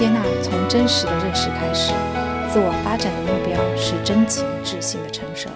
[0.00, 1.92] 接纳从真实的认识开始，
[2.50, 5.50] 自我发展的目标是真情自信的成熟。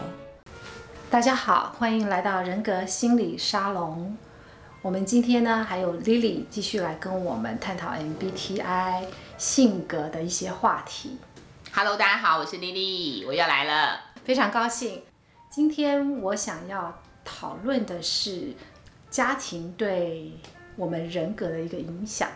[1.11, 4.15] 大家好，欢迎来到人格心理沙龙。
[4.83, 9.07] 我们今天呢，还有 Lily 继续来跟我们探讨 MBTI
[9.39, 11.17] 性格的一些话题。
[11.73, 15.01] Hello，大家好，我是 Lily，我又来了，非常高兴。
[15.49, 18.55] 今天我想要讨论的是
[19.11, 20.33] 家庭对
[20.77, 22.29] 我们人格的一个影响。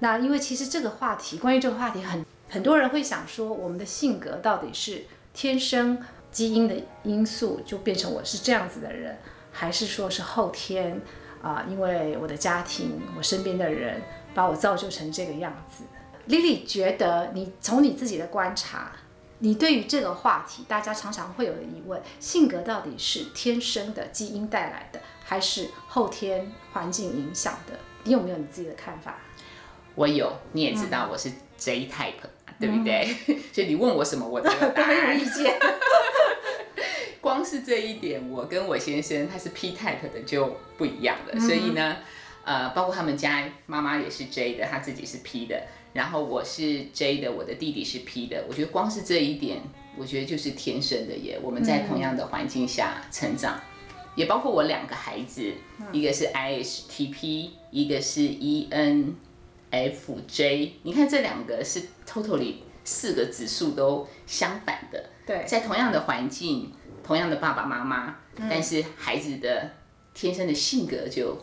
[0.00, 5.98] 那因为其实这个话题，关于这个话题很，很多人会想说，我们的性格到底是天生
[6.30, 9.18] 基因的因素就变成我是这样子的人，
[9.50, 11.00] 还是说是后天
[11.40, 14.02] 啊、因为我的家庭、我身边的人
[14.34, 15.84] 把我造就成这个样子
[16.28, 18.90] ？Lily 觉得，你从你自己的观察，
[19.38, 27.78] 你对于这个话题，大家常常会有的疑问：性格到底是天生的基因带来的，还是后天环境影响的？
[28.02, 29.16] 你有没有你自己的看法？
[29.98, 33.12] 我有，你也知道我是 J type，、嗯、对不对？
[33.26, 35.18] 嗯、 所以你问我什么，我都有 答案。
[35.18, 35.58] 有意见。
[37.20, 41.32] 光是这一点，我跟我先生他是 P type 的就不一样了。
[41.32, 41.96] 嗯、所以呢，
[42.44, 45.60] 呃，包括他们家妈妈也是 J 的，他自己是 P 的。
[45.92, 48.44] 然后我是 J 的，我的弟弟是 P 的。
[48.48, 49.60] 我觉得光是这一点，
[49.96, 51.40] 我觉得就是天生的耶。
[51.42, 58.20] 我们在同样的环境下成长，嗯、也包括我两个孩子，嗯、一个是 ISTP，一个是
[59.70, 60.70] ENFJ。
[60.82, 65.04] 你看这两个是 totally 四个指数都相反的。
[65.26, 69.70] 对，在同样的环境，同样的爸爸妈妈，嗯、但是孩子的
[70.14, 71.36] 天生的性格就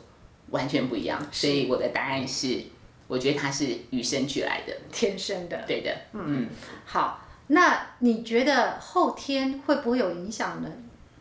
[0.52, 1.26] 完全不一样。
[1.32, 2.64] 所以我的答案是。
[3.08, 5.64] 我觉得他是与生俱来的，天生的。
[5.68, 6.50] 对的，嗯嗯。
[6.86, 10.72] 好，那你觉得后天会不会有影响呢？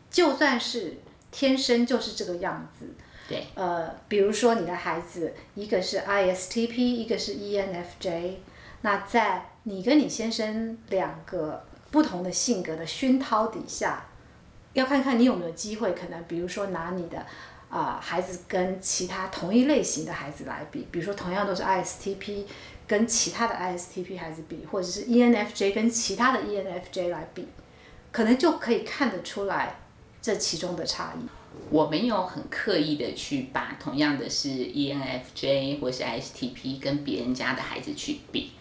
[0.09, 0.97] 就算是
[1.29, 2.87] 天生就是这个样子，
[3.27, 3.47] 对。
[3.55, 8.35] 呃，比如说你的孩子，一个是 ISTP，一个是 ENFJ，
[8.81, 14.05] 那在你跟你先生两个不同的性格的熏陶底下，
[14.73, 17.25] 要看看你有没有机会，可能比如说拿你的。
[17.67, 22.45] 啊、孩子跟其他同一类型的孩子来比，比如说同样都是 ISTP，
[22.87, 27.49] 跟其他的 ISTP 孩子比，或者是 ENFJ 跟其他的 ENFJ 来比，
[28.13, 29.75] 可能就可以看得出来
[30.21, 31.27] 这其中的差异。
[31.69, 38.51] 我没有很刻意的去把同样的是 ENFJ 或是 ISTP 跟别人家的孩子去比，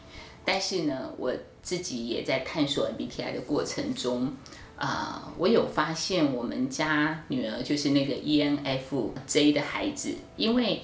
[0.44, 1.32] 但是呢，我
[1.62, 4.32] 自己也在探索 MBTI 的过程中。
[4.76, 10.82] 啊、呃，我有发现我们家女儿就是那个 ENFJ 的孩子，因为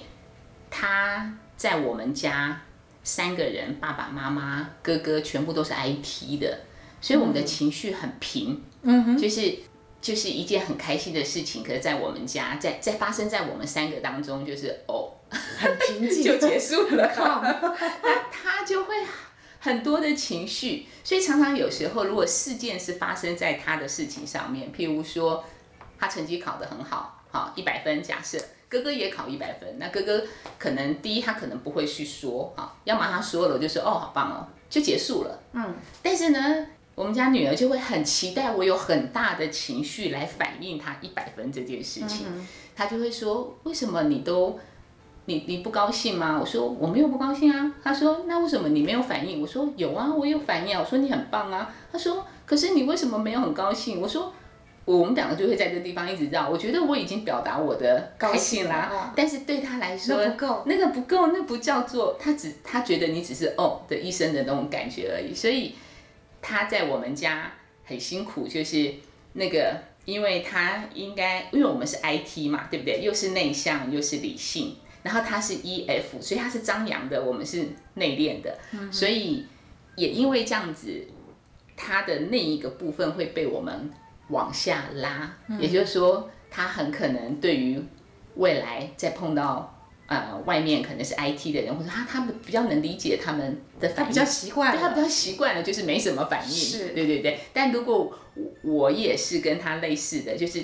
[0.69, 2.61] 她在我们家
[3.03, 6.61] 三个人，爸爸妈妈、哥哥全部都是 IT 的，
[7.01, 9.53] 所以我们的情绪很平，嗯哼，就是
[10.01, 16.23] 就是一件很开心的事情，可是在我们家，在在发生在我们三个当中，就是哦，很平静。
[16.25, 17.07] 就结束了，
[18.03, 18.95] 那他就会。
[19.63, 25.45] 很多的情绪，所以常常有时候，如果事件是发生在他的事情上面，譬如说
[25.99, 30.23] 他成绩考得很好，好一百分，假设哥哥也考一百分，那哥哥
[30.57, 36.65] 可能第一他可能不会去说，哈，要么他说了，我就说哦好棒哦，就结束了，嗯，但是呢，
[36.95, 44.59] 我们家女儿就会很期待我有很大的情绪来反映她一百分这件事情，嗯、哼他就会说为什么你都。
[45.25, 46.35] 你你不高兴吗？
[46.41, 47.71] 我说我没有不高兴啊。
[47.83, 49.39] 她说那为什么你没有反应？
[49.39, 50.81] 我说有啊，我有反应啊。
[50.83, 51.71] 我说你很棒啊。
[51.91, 54.01] 她说可是你为什么没有很高兴？
[54.01, 54.33] 我说
[54.83, 56.49] 我们两个就会在这个地方一直绕。
[56.49, 65.35] 我觉得我已经表达我的高兴啦，啊、但是对他来说那不够，那个不够，那不叫做他只他觉得你只是哦的一声的那种感觉而已。
[65.35, 65.75] 所以
[66.41, 67.53] 他在我们家
[67.83, 68.93] 很辛苦，就是
[69.33, 73.01] 那个因为他应该因为我们是 IT 嘛，对不对？
[73.01, 74.75] 又是内向又是理性。
[75.03, 79.43] 然后他是 EF，所以他是张扬的，我们是内敛的，嗯、所以
[79.95, 81.07] 也因为这样子，
[81.75, 83.91] 他的那一个部分会被我们
[84.27, 87.83] 往下拉，嗯、也就是说，他很可能对于
[88.35, 89.80] 未来再碰到
[90.11, 97.39] 呃外面可能是 IT 的人，或者他他们比较能理解他们的反应，他比较习惯，对他比较习惯了，就是没什么反应，是对对对。
[97.53, 98.11] 但如果
[98.61, 100.61] 我也是跟他类似的，就是。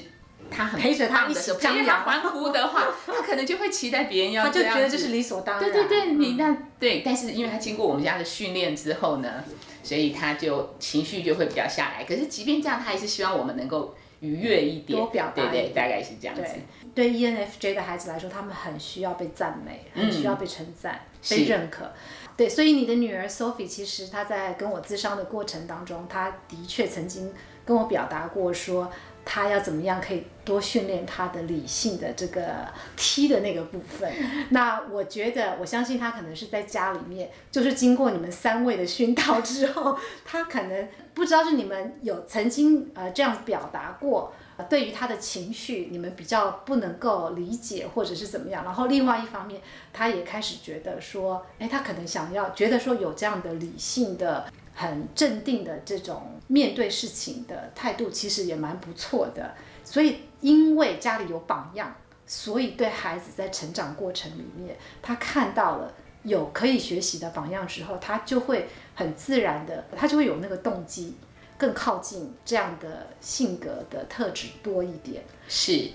[0.49, 5.69] 他很陪着他一起张扬欢呼的话， 他可能就会期待别人要，他就觉得这是理所当然。
[5.69, 9.43] 对对对，你那对，但是因为他经过我们家的训练之后呢，
[9.83, 12.05] 所以他就情绪就会比较下来。
[12.05, 16.43] 可是即便这样，他还是希望我们能够愉悦一点，多表达大概是这样子。
[16.93, 21.91] 对，对 ENFJ 的孩子来说，他们很需要被赞美，很需要被称赞、嗯、被认可。
[22.35, 27.33] 对，所以你的女儿 Sophie 其实她在跟我咨商的过程当中，她的确曾经
[27.65, 28.91] 跟我表达过说。
[29.29, 32.65] 他要怎么样可以多训练他的理性的这个
[32.95, 34.09] 踢的那个部分。
[34.51, 44.33] 那我觉得，我相信他可能是在家里面，就是经过你们三位的熏陶之后，他可能不知道是你们有曾经呃这样表达过。
[44.69, 48.63] 对于他的情绪，你们比较不能够理解，或者是怎么样。
[48.65, 49.61] 然后另外一方面，
[49.93, 59.55] 他也开始觉得说，哎，他可能想要觉得说有这样的理性的、很镇定的这种面对事情的态度，其实也蛮不错的。
[59.83, 61.95] 所以因为家里有榜样，
[62.27, 65.91] 所以对孩子在成长过程里面，他看到了
[66.21, 71.15] 有可以学习的榜样之后，他就会很自然的，他就会有那个动机。
[71.57, 75.23] 更靠近这样的性格的特质多一点。
[75.47, 75.89] 是，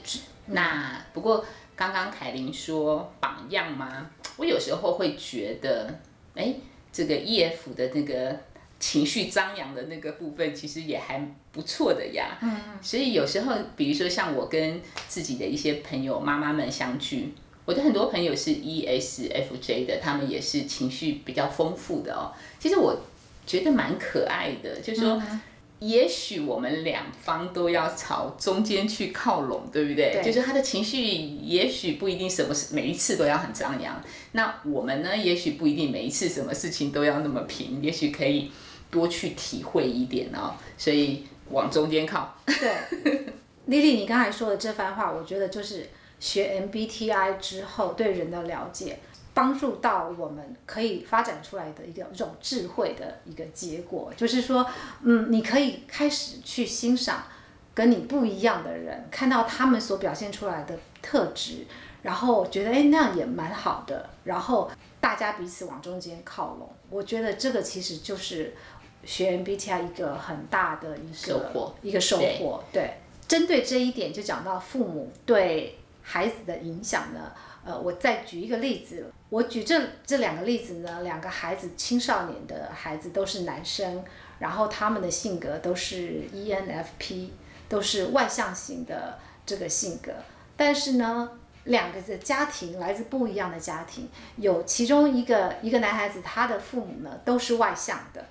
[0.47, 1.45] 那不过
[1.77, 4.11] 刚刚凯琳说榜样吗？
[4.37, 5.89] 我有时候会觉得，
[6.35, 6.53] 哎，
[6.91, 8.37] 这个 EF 的那个
[8.83, 12.37] 情绪张扬的那个部分，其实也还不错的呀。
[12.43, 12.51] 嗯。
[12.83, 17.33] 所以有时候，比如说像我跟自己的一些朋友妈妈们相聚，
[17.65, 22.35] 我的很多朋友是 ESFJ 的，他们也是情绪比较丰富的哦。
[22.59, 22.99] 其实我
[23.47, 25.15] 觉得蛮可爱的，就是说。
[25.15, 25.41] 嗯
[25.83, 30.13] 也许我们两方都要朝中间去靠拢，对不对？
[30.13, 30.23] 对。
[30.23, 34.01] 就是他的情绪，也许不一定什么事每一次都要很张扬。
[34.31, 35.17] 那我们呢？
[35.17, 38.49] 也许不一定每一次什么事情都要那么平，也许可以
[38.93, 40.55] 多去体会一点哦。
[40.79, 42.33] 所以往中间靠。
[42.47, 43.33] 对
[43.67, 45.89] 丽丽你刚才说的这番话，我觉得就是
[46.21, 49.01] 学 MBTI 之后对人的了解。
[49.35, 54.67] 帮助到我们可以发展出来的一个一种智慧的一个结果，就是说，
[55.03, 57.25] 嗯，你可以开始去欣赏
[57.73, 61.67] 跟你不一样的人，看到他们所表现出来的特质，
[62.03, 66.69] 然后觉得哎，那样也蛮好的，然后大家彼此往中间靠拢。
[66.91, 68.55] 我觉得这个其实就是
[69.05, 72.63] 学 MBTI 一个很大的一个收获，一个收获。
[72.73, 77.33] 对，针对这一点，就讲到父母对孩子的影响呢。
[77.65, 79.09] 呃，我再举一个例子。
[79.29, 84.03] 我举这这两个例子呢，两个孩子，青少年的孩子都是男生，
[84.41, 87.29] 然后他们的性格都是 ENFP，
[87.69, 89.17] 都是外向型的
[89.47, 90.11] 这个性格。
[90.57, 91.31] 但是呢，
[91.63, 98.27] 两个的家庭来自不一样的家庭，有其中一个一个男孩子，他的父母呢都是外向的，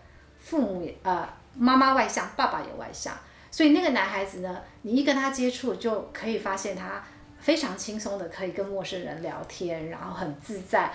[0.51, 1.25] 父母也呃
[1.57, 3.17] 妈妈外向，爸爸也外向，
[3.49, 7.01] 所以那个男孩子呢，你一跟他接触，就可以发现他。
[7.39, 10.91] 非常轻松的可以跟陌生人聊天，然后很自在，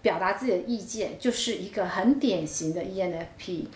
[0.00, 3.66] 表达自己的意见，就是一个很典型的 ENFP。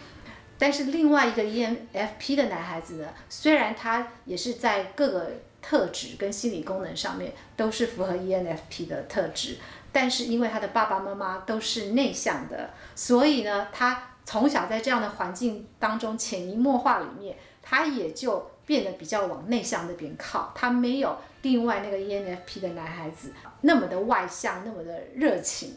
[0.57, 5.31] 但是另外一个 ENFP 的男孩子呢，虽然他也是在各个
[5.61, 9.59] 特质跟心理功能上面都是符合 ENFP 的特质，
[9.93, 21.17] 但是因为他的爸爸妈妈都是内向的，所以呢，他从小在这样的环境当中潜移默化里面，他也就变得比较往内向那边靠，他没有。
[21.43, 25.73] 另外那个 ENFP 的男孩子那么的外向，那么的热情，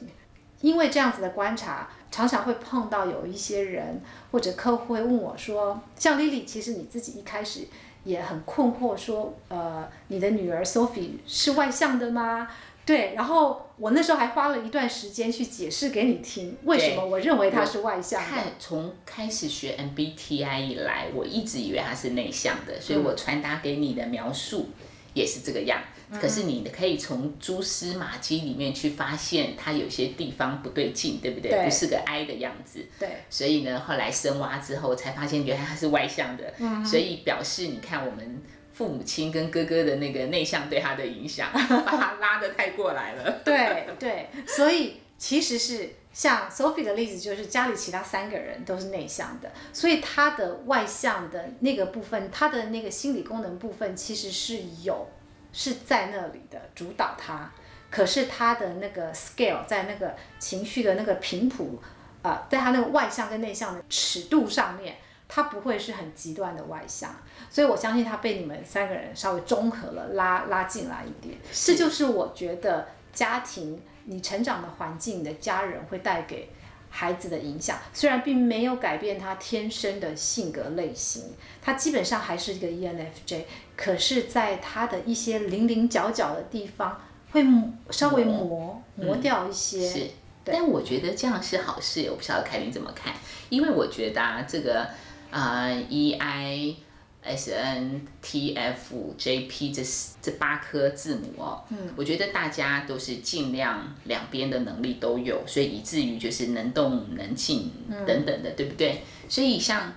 [0.61, 4.01] 因为这样子的观察，常常会碰到有一些人
[4.31, 7.67] 或者客户会问我说，像 Lily，其实你自己一开始
[8.03, 12.49] 也很困惑，说，呃，你的女儿 Sophie 是外向的吗？
[12.89, 18.27] 对，然后我那时候还花了一段时间去解释给你听，为什么我认为他是外向的。
[18.27, 24.69] 看，从开始学 MBTI 以来，我一直以为他是内向的，所以我传达给你的描述。
[24.69, 25.81] 嗯也是这个样，
[26.21, 31.49] 可是你可以从蛛丝马迹里面去发现他有些地方不对劲，对不对？
[31.49, 32.85] 对，不是个 I 的样子。
[32.99, 33.09] 对。
[33.27, 36.53] 所以呢，后来深挖之后才发现，原来他是外向的。
[36.59, 36.85] 嗯。
[36.85, 38.41] 所以表示你看我们
[38.79, 43.29] 父母亲跟哥哥的那个内向对他的影响， 把他拉得太过来了。
[43.43, 55.05] 对 对，所以其实是像 Sophie 的例子，就是家里其他三个人都是内向的，所以他的外向的那个部分，他的那个心理功能部分其实是有。
[55.51, 57.51] 是在那里的主导他，
[57.89, 61.81] 可是他的那个 scale 在那个情绪的那个频谱，
[62.21, 64.97] 啊、在他那个外向跟内向的尺度上面，
[65.29, 67.15] 他不会是很极端的外向，
[67.49, 76.49] 所以我相信他被你们三个人稍微中和了，拉拉进来一点，这就是我觉得家庭你成长的环境，你的家人会带给。
[76.91, 81.23] 孩子的影响虽然并没有改变他天生的性格类型，
[81.61, 83.43] 他基本上还是一个 ENFJ，
[83.77, 87.45] 可是，在他的一些零零角角的地方，会
[87.91, 89.87] 稍微磨磨掉一些。
[89.87, 90.07] 是，
[90.43, 93.13] 但我觉得这样是好事，我不晓得凯琳怎么看，
[93.49, 94.89] 因为我觉得啊，这个
[95.31, 96.75] 啊、呃、EI。
[97.21, 99.83] S N T F J P 这
[100.21, 107.69] 这八颗字母哦，嗯，我觉得大家都是尽量两边的能力都有，所以以至于就是能动能静
[108.07, 109.01] 等等的，嗯，对不对？
[109.27, 109.91] 所以像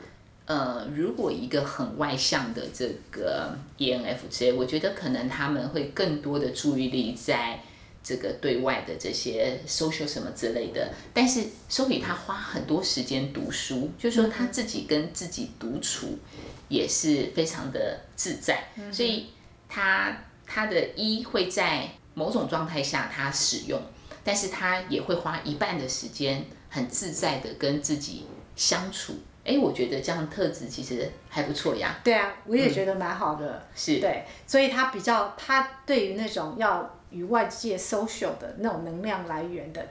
[0.47, 7.63] 呃，如果一个很外向的这个 ENFJ，我觉得可能他们会更多的注意力在
[8.03, 10.93] 这个对外的这些 social 什么之类的。
[11.15, 16.19] 但是 Sophie 他花很多时间读书，就是说他自己跟自己独处
[16.69, 19.29] 也是非常的自在，所以
[19.69, 20.17] 他
[20.47, 23.81] 他的一会在某种状态下他使用，
[24.23, 29.15] 但是他也会花一半的时间很自在的跟自己相处。
[29.45, 31.99] 哎，我觉得这样特质其实还不错呀。
[32.05, 33.53] 对啊，我也觉得蛮好的。
[33.53, 33.99] 嗯、是。
[33.99, 39.87] 对，所以他比较，他对于那种要与外界 social 的那种能量来源的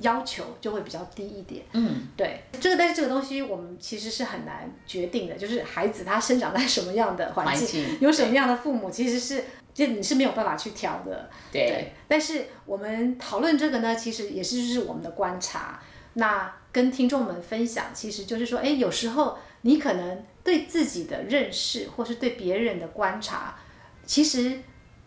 [0.00, 1.64] 要求就会比较低一点。
[1.72, 2.42] 嗯，对。
[2.60, 11.28] 这个，但是这个东西我们其实是很难决定的，就是孩子他生长在什么样的环境，环境有什么样的父母，其实是就你是没有办法去调的。
[11.50, 11.66] 对。
[11.66, 11.92] 对。
[12.06, 15.80] 但是我们讨论这个呢，其实也是就是我们的观察。
[16.14, 23.56] 那跟听众们分享，其实就是说，哎，有时候你可能对自己的认识，或是对别人的观察，
[24.04, 24.58] 其实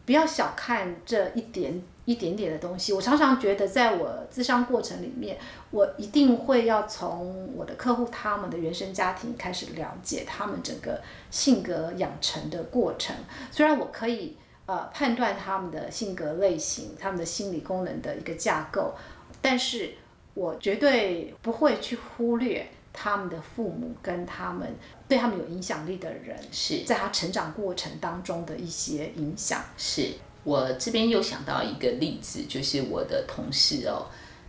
[0.05, 2.93] 不要小看这一点一点点的东西。
[2.93, 5.37] 我常常觉得，在我咨商过程里面，
[5.69, 13.15] 我一定会要从我的客户他们的原生家庭开始了解他们整个性格养成的过程。
[13.51, 18.93] 虽然我可以呃判断他们的性格类型、他们的心理功能的一个架构，
[19.41, 19.95] 但是。
[20.33, 24.75] 我绝对不会去忽略他们的父母跟他们
[25.07, 29.63] 对他们有影响力的人，是在他成长过程当中的一些影响。
[29.77, 30.09] 是
[30.43, 34.07] 我这边又想到一个例子，就是我的同事哦，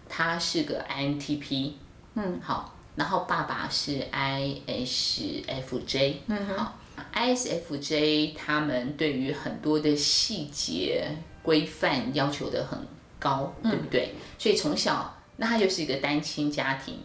[0.09, 1.73] 他是个 INTP，
[2.15, 6.79] 嗯，好，然后爸爸是 ISFJ，嗯，好
[7.15, 11.11] ，ISFJ 他们对于很多的细节
[11.43, 12.79] 规范要求的很
[13.19, 14.13] 高，对不对？
[14.15, 15.19] 嗯，所以从小。
[15.37, 17.01] 那他就是一个单亲家庭，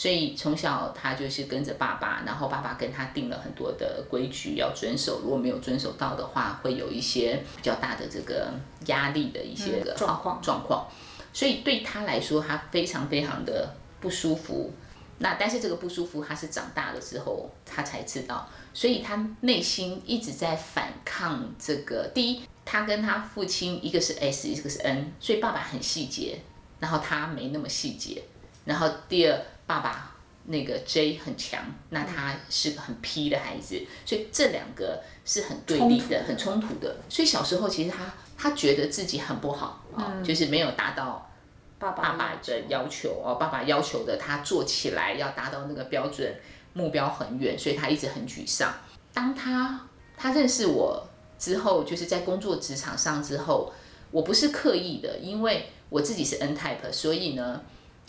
[0.00, 8.50] 所以从小他就是跟着爸爸，然后爸爸跟他定了很多的规矩要遵守，如果没有遵守到的话，会有一些比较大的这个
[8.86, 10.88] 压力的一些的状况状况。
[11.34, 14.72] 所以对他来说，他非常非常的不舒服。
[15.18, 22.10] 那但是这个不舒服，他是长大了之后他才知道，所以他内心一直在反抗这个。
[22.14, 26.40] 第一，他跟他父亲一个是 S，一个是 N，所以爸爸很细节。
[26.78, 28.22] 然后他没那么细节，
[28.64, 29.38] 然后第二，
[29.70, 30.10] 爸爸
[30.46, 36.96] 那个 J 很强，那他是个很 P 的孩子，所以这两个是很对立的，很冲突的。
[37.08, 41.30] 所以小时候其实他他觉得自己很不好啊，嗯，就是没有达到
[41.78, 46.34] 爸爸的要求哦，爸爸要求的他做起来要达到那个标准，
[46.72, 48.74] 目标很远，所以他一直很沮丧。
[49.12, 49.86] 当他
[50.16, 51.06] 他认识我
[51.38, 53.72] 之后，就是在工作职场上之后，
[54.10, 55.66] 我不是刻意的，因为。
[55.90, 57.60] 我自己是 N type，所以呢，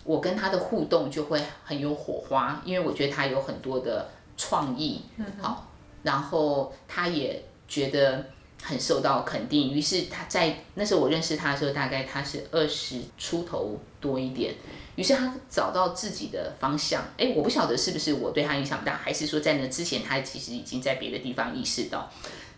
[0.04, 5.02] 我跟他的互动就会很有火花，因为我觉得他有很多的创意，
[5.40, 5.68] 好，
[6.04, 8.26] 然后他也觉得
[8.64, 14.56] 很受到肯定，于是他在那时候我认识他的时候，大概他是二十出头多一点，
[14.96, 17.04] 于是他找到自己的方向。
[17.18, 22.10] 哎，我不晓得是不是我对他影响大，还是说在那之前他其实已经在别的地方意识到。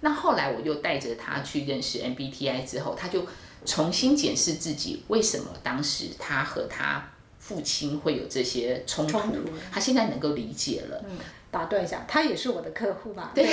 [0.02, 3.26] 那后来我又带着他去认识 MBTI 之后，他就。
[3.66, 7.02] 重新检视自己，为什么当时他和他
[7.44, 9.20] 父亲会有这些冲突？
[9.72, 11.04] 他现在能够理解了。
[11.10, 11.18] 嗯，
[11.52, 13.32] 打断一下，他也是我的客户吧？
[13.36, 13.46] 对，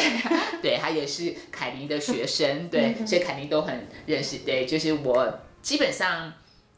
[0.62, 4.38] 对， 他也是凯琳的学生， 对，所以凯琳都很认识。
[4.38, 6.32] 对，就是我基本上。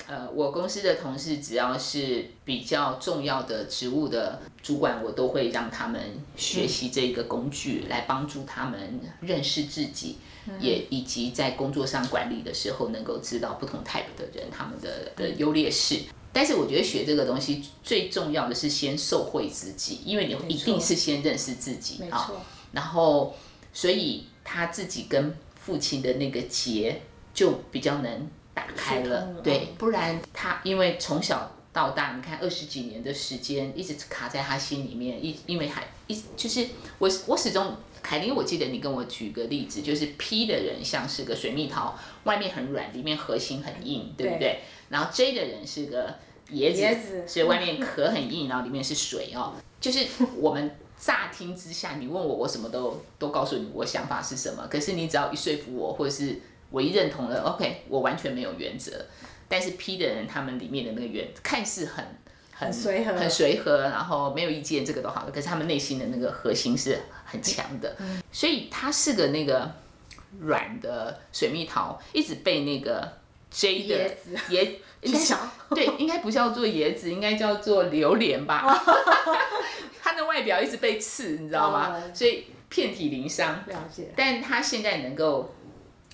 [0.08, 6.00] 呃，我公司的同事只要是比较重要的职务的主管，我都会让他们
[6.36, 10.18] 学习这个工具，来帮助他们认识自己，
[10.58, 16.00] 也以及在工作上管理的时候，能够知道不同 type 的人他们的的优劣势。
[16.32, 22.30] 但是我觉得学这个东西最重要的是先受惠自己，因为你一定是先认识自己啊。
[22.72, 23.34] 然后，
[23.72, 27.02] 所以他自己跟父亲的那个结
[27.34, 28.28] 就比较能。
[28.54, 36.66] 打开了，对，不然他因为从小到大，你看二十几年的时间，一直卡在他心里面，一因为还一就是
[36.98, 44.38] 我我始终凯琳，我记得你跟我举个例子，就是 P 的人像是个水蜜桃，外面很软，里面核心很硬，对不对？
[44.38, 44.60] 对，
[44.92, 46.14] 然后 J 的人是个
[46.52, 49.54] 椰子，椰子，所以外面壳很硬，然后里面是水哦。
[49.80, 50.06] 就是
[50.36, 54.68] 我们乍听之下，你问我，我什么都都告诉你，我想法是什么。
[54.70, 56.38] 可是你只要一说服我，或者是。
[56.74, 58.92] 我一认同了，OK，我完全没有原则，
[59.46, 62.02] 但是 P 的人他们里面的那个原看似很
[62.50, 69.70] 很随和，很随和，然后没有意见，这个都好了，可是他们内心的那个核心是很强的，嗯，所以他是个那个
[70.40, 73.06] 软的水蜜桃，一直被那个
[73.52, 74.16] J 的
[74.48, 75.18] 椰应该
[75.74, 78.64] 对，应该不叫做椰子，应该叫做榴莲吧。
[80.02, 81.92] 它的外表一直被刺，你知道吗？
[81.92, 83.62] 哦、所以遍体鳞伤。
[83.66, 84.12] 了解。
[84.16, 85.54] 但他现在能够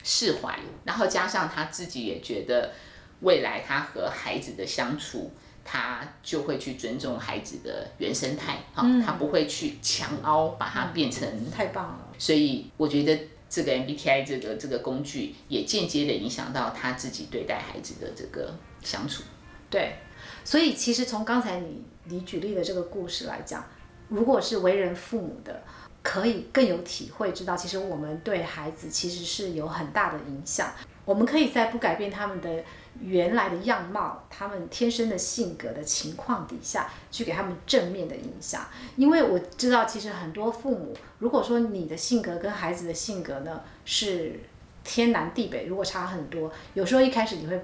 [0.03, 2.73] 释怀，然后加上他自己也觉得
[3.21, 5.31] 未来他和孩子的相处，
[5.65, 11.51] 他就会去尊重孩子的原生态，哈、嗯，他不会去强凹把它变成。
[11.51, 12.09] 太棒了。
[12.19, 13.19] 所以我觉得。
[13.49, 19.23] 这个 MBTI 这个这个工具也间接的影响到他自己对待孩子的这个相处。
[19.71, 19.97] 对，
[20.45, 23.65] 所以其实从刚才你你举例的这个故事来讲，
[24.09, 25.63] 如果是为人父母的，
[26.03, 30.73] 可以更有体会，知道其实我们对孩子其实是有很大的影响。
[31.05, 32.63] 我们可以在不改变他们的
[33.01, 38.67] 原来的样貌、他们天生的性格的情况底下，去给他们正面的影响。
[38.97, 44.41] 因为我知道，其实很多父母，如果说你的性格跟孩子的性格呢是
[44.83, 47.61] 天南地北，如果差很多，有时候一开始你会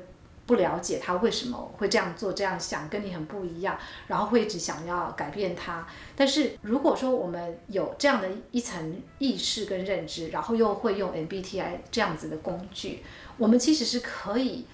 [0.46, 5.86] 不了解他为什么会这样做、这样想，跟你很不一样，然后会一直想要改变他。
[6.14, 13.02] 但是如果说我们有这样的一层意识跟认知，然后又会用 MBTI 这样子的工具。
[13.38, 14.66] 我们其实是可以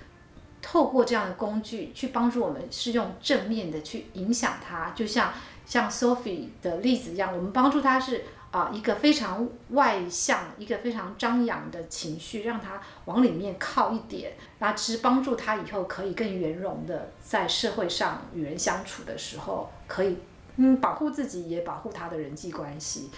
[0.63, 5.33] 透过这样的工具去帮助我们，是用正面的去影响他，就像
[5.65, 20.19] 像 Sophie 的例子一样，我们帮助他是啊一个非常外向、一个非常张扬的情绪，让他往里面靠一点，然后是帮助他以后可以更圆融的在社会上与人相处的时候，可以
[20.57, 23.11] 嗯保护自己，也保护他的人际关系。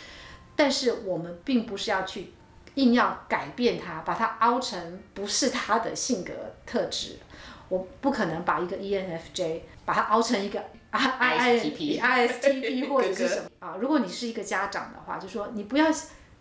[0.55, 2.33] 但是我们并不是要去。
[2.75, 6.33] 硬要改变他，把他凹成不是他的性格
[6.65, 7.19] 特质，
[7.69, 10.63] 我不可能把一个 ENFJ 把他凹成一个
[10.93, 13.77] ISTP、ISTP 或者是什么啊？
[13.81, 15.87] 如果你是一个家长的话，就说你不要，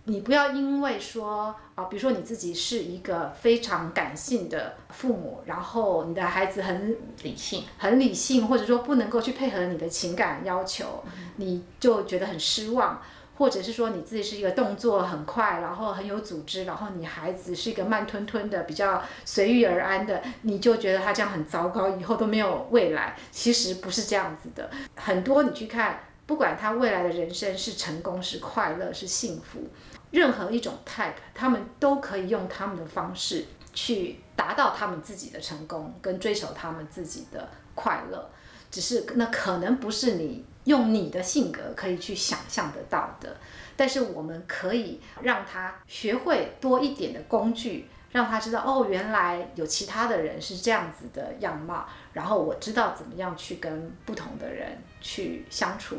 [0.05, 11.03] 你不要因为说啊，比如说你自己是一个非常感性的父母，然后你的孩子很理性，很理性，或者说不能够去配合你的情感要求，
[11.35, 13.01] 你就觉得很失望。
[13.41, 23.17] 或者是说你自己是一个动作很快，然后很有组织，然后你孩子是一个慢吞吞的、比较随遇而安的，你就觉得他这样很糟糕，以后都没有未来。
[23.31, 29.67] 其实不是这样子的，很多你去看，不管他未来的人生是成功、是快乐、是幸福，
[30.11, 38.29] 任何一种 type，他们都可以用他们的方式去达到他们自己的成功，跟追求他们自己的快乐。
[38.69, 40.45] 只是那可能不是你。
[40.65, 43.35] 用你的性格可以去想象得到的，
[43.75, 55.97] 但是我们可以让他学会多一点的工具，让他知道哦，原来有其他的人是这样子的样貌，然后我知道怎么样去跟不同的人去相处，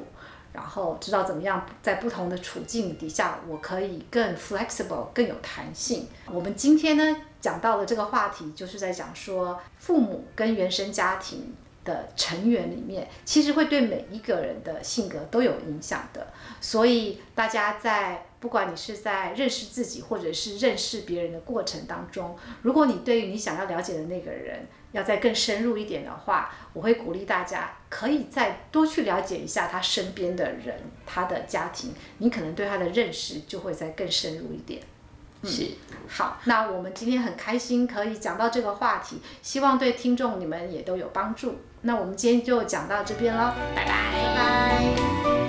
[0.53, 6.07] 然后知道怎么样在不同的处境底下，我可以更 flexible，更有弹性。
[6.31, 11.53] 我们今天呢讲到的这个话题，就是在讲说父母跟原生家庭。
[11.85, 16.27] 的成员里面，其实会对每一个人的性格都有影响的。
[16.61, 34.83] 所以大家在不管你是在认识自己，或者是认识别人的过程当中，如果你对于你想要了解的那个人要再更深入一点的话，我会鼓励大家可以再多去了解一下他身边的人，他的家庭，你可能对他的认识就会再更深入一点。
[35.45, 35.69] 是，
[36.09, 41.59] 好，那我们今天很开心可以讲到这个话题，希望对听众你们也都有帮助。
[41.83, 43.93] 那我们今天就讲到这边喽，拜拜。
[44.13, 45.42] 拜拜。